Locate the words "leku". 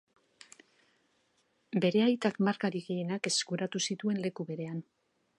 4.25-4.47